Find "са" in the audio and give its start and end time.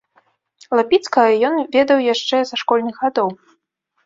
2.53-2.61